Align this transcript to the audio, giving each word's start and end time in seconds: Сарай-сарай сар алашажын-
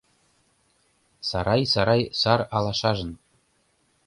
Сарай-сарай 1.29 2.01
сар 2.21 2.41
алашажын- 2.57 3.11